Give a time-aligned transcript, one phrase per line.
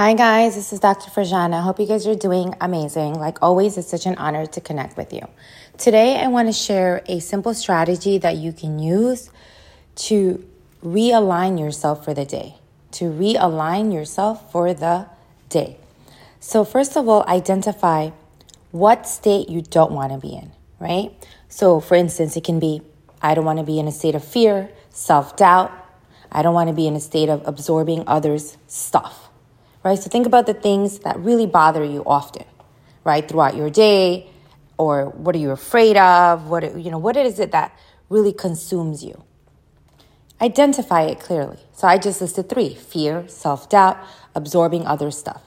[0.00, 1.10] Hi, guys, this is Dr.
[1.10, 1.54] Farjana.
[1.54, 3.14] I hope you guys are doing amazing.
[3.14, 5.22] Like always, it's such an honor to connect with you.
[5.76, 9.28] Today, I want to share a simple strategy that you can use
[10.06, 10.46] to
[10.84, 12.54] realign yourself for the day.
[12.92, 15.06] To realign yourself for the
[15.48, 15.78] day.
[16.38, 18.10] So, first of all, identify
[18.70, 21.10] what state you don't want to be in, right?
[21.48, 22.82] So, for instance, it can be
[23.20, 25.72] I don't want to be in a state of fear, self doubt.
[26.30, 29.28] I don't want to be in a state of absorbing others' stuff
[29.84, 29.98] right?
[29.98, 32.44] So think about the things that really bother you often,
[33.04, 33.26] right?
[33.26, 34.28] Throughout your day,
[34.76, 36.48] or what are you afraid of?
[36.48, 37.76] What you know, what is it that
[38.08, 39.24] really consumes you?
[40.40, 41.58] Identify it clearly.
[41.72, 43.98] So I just listed three: fear, self-doubt,
[44.34, 45.42] absorbing other stuff.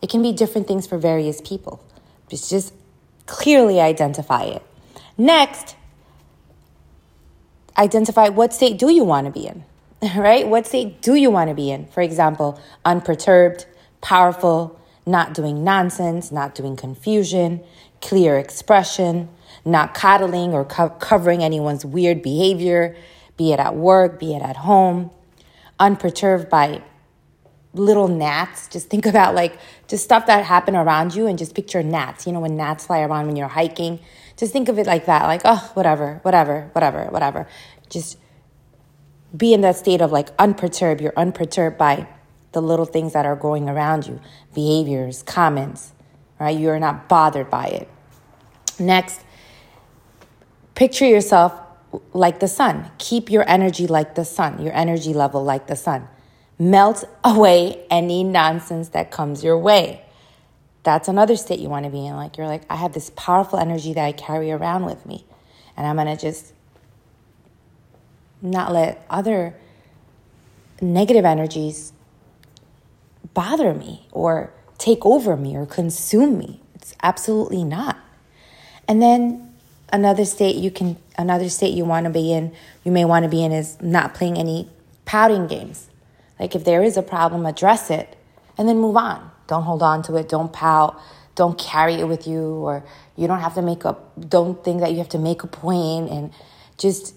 [0.00, 1.84] It can be different things for various people.
[2.28, 2.72] Just just
[3.26, 4.62] clearly identify it.
[5.18, 5.76] Next,
[7.76, 9.64] identify what state do you want to be in?
[10.16, 10.48] right?
[10.48, 11.86] What state do you want to be in?
[11.86, 13.66] For example, unperturbed,
[14.00, 17.62] powerful, not doing nonsense, not doing confusion,
[18.00, 19.28] clear expression,
[19.64, 22.96] not coddling or co- covering anyone's weird behavior,
[23.36, 25.10] be it at work, be it at home,
[25.78, 26.82] unperturbed by
[27.72, 28.66] little gnats.
[28.68, 32.26] Just think about like just stuff that happen around you and just picture gnats.
[32.26, 34.00] You know, when gnats fly around when you're hiking,
[34.36, 37.46] just think of it like that, like, oh, whatever, whatever, whatever, whatever.
[37.88, 38.18] Just
[39.36, 41.00] be in that state of like unperturbed.
[41.00, 42.06] You're unperturbed by
[42.52, 44.20] the little things that are going around you,
[44.54, 45.92] behaviors, comments,
[46.38, 46.56] right?
[46.56, 47.88] You're not bothered by it.
[48.78, 49.22] Next,
[50.74, 51.52] picture yourself
[52.12, 52.90] like the sun.
[52.98, 56.08] Keep your energy like the sun, your energy level like the sun.
[56.58, 60.04] Melt away any nonsense that comes your way.
[60.82, 62.16] That's another state you want to be in.
[62.16, 65.24] Like, you're like, I have this powerful energy that I carry around with me,
[65.76, 66.52] and I'm going to just
[68.42, 69.54] not let other
[70.80, 71.92] negative energies
[73.34, 76.60] bother me or take over me or consume me.
[76.74, 77.96] It's absolutely not.
[78.88, 79.54] And then
[79.92, 82.52] another state you can another state you want to be in,
[82.84, 84.68] you may want to be in is not playing any
[85.04, 85.88] pouting games.
[86.40, 88.16] Like if there is a problem, address it
[88.58, 89.30] and then move on.
[89.46, 91.00] Don't hold on to it, don't pout,
[91.34, 92.84] don't carry it with you or
[93.16, 96.10] you don't have to make up don't think that you have to make a point
[96.10, 96.32] and
[96.76, 97.14] just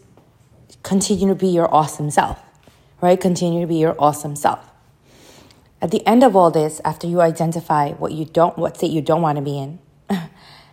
[0.85, 2.39] continue to be your awesome self,
[3.01, 3.19] right?
[3.19, 4.71] Continue to be your awesome self.
[5.81, 9.01] At the end of all this, after you identify what you don't, what state you
[9.01, 9.79] don't want to be in,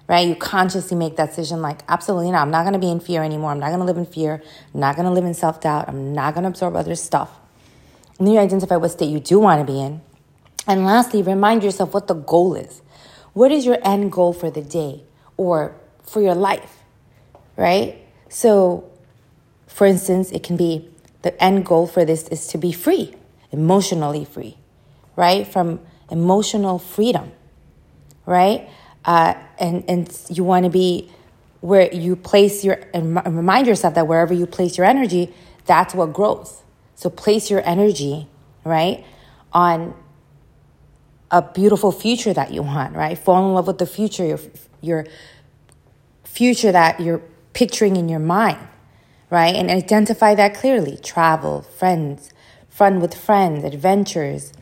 [0.07, 0.29] right?
[0.29, 2.43] You consciously make that decision like, absolutely not.
[2.43, 3.53] I'm not going to be in fear anymore.
[3.53, 4.43] I'm not going to live in fear.
[4.75, 5.89] I'm not going to live in self doubt.
[5.89, 7.31] I'm not going to absorb other stuff.
[8.19, 10.03] And then you identify what state you do want to be in.
[10.67, 12.83] And lastly, remind yourself what the goal is.
[13.33, 15.05] What is your end goal for the day
[15.39, 16.81] or for your life,
[17.57, 17.97] right?
[18.29, 18.92] So
[19.73, 20.89] for instance, it can be
[21.23, 23.15] the end goal for this is to be free,
[23.51, 24.59] emotionally free,
[25.17, 25.47] right?
[25.47, 27.33] From emotional freedom,
[28.27, 28.69] right?
[29.05, 31.11] Uh, and, and you want to be
[31.61, 35.33] where you place your, and remind yourself that wherever you place your energy,
[35.65, 36.63] that's what grows.
[36.95, 38.29] So place your energy,
[38.65, 39.05] right,
[39.53, 39.95] on
[41.31, 43.17] a beautiful future that you want, right?
[43.17, 44.41] Fall in love with the future, your,
[44.83, 45.07] your
[46.25, 47.23] future that you're
[47.55, 48.59] picturing in your mind
[49.33, 49.57] right?
[49.57, 52.33] And identify that clearly travel, friends,
[52.69, 54.53] fun with friends, adventures,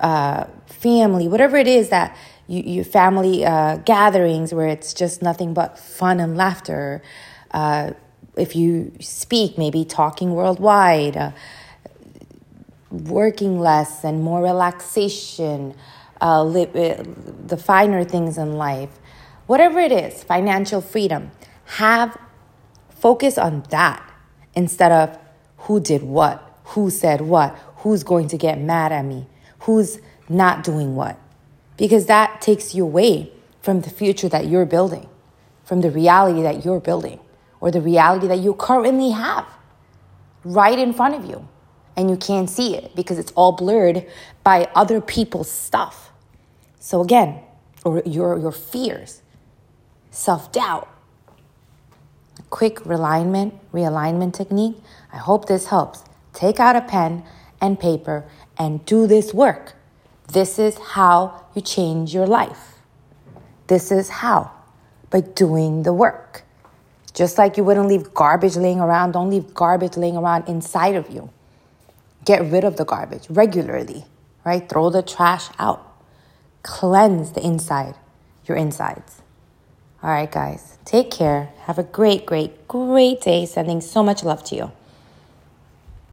[0.00, 2.16] uh, family, whatever it is that
[2.46, 7.02] you, family uh, gatherings where it's just nothing but fun and laughter.
[7.50, 7.90] Uh,
[8.36, 11.32] if you speak, maybe talking worldwide, uh,
[12.92, 15.74] working less and more relaxation,
[16.20, 17.02] uh, li- uh,
[17.46, 18.90] the finer things in life,
[19.46, 21.32] whatever it is, financial freedom.
[21.78, 22.16] Have
[23.04, 24.02] Focus on that
[24.54, 25.18] instead of
[25.58, 29.26] who did what, who said what, who's going to get mad at me,
[29.58, 31.18] who's not doing what.
[31.76, 35.06] Because that takes you away from the future that you're building,
[35.64, 37.20] from the reality that you're building,
[37.60, 39.46] or the reality that you currently have
[40.42, 41.46] right in front of you.
[41.98, 44.06] And you can't see it because it's all blurred
[44.42, 46.10] by other people's stuff.
[46.80, 47.40] So, again,
[47.84, 49.20] or your, your fears,
[50.10, 50.88] self doubt,
[52.50, 54.76] quick realignment, realignment technique.
[55.12, 56.04] I hope this helps.
[56.32, 57.24] Take out a pen
[57.60, 58.24] and paper
[58.58, 59.74] and do this work.
[60.32, 62.78] This is how you change your life.
[63.66, 64.50] This is how
[65.10, 66.42] by doing the work.
[67.12, 71.08] Just like you wouldn't leave garbage laying around, don't leave garbage laying around inside of
[71.10, 71.30] you.
[72.24, 74.06] Get rid of the garbage regularly,
[74.44, 74.68] right?
[74.68, 75.94] Throw the trash out.
[76.62, 77.94] Cleanse the inside,
[78.46, 79.22] your insides.
[80.04, 81.48] All right, guys, take care.
[81.60, 83.46] Have a great, great, great day.
[83.46, 84.70] Sending so much love to you.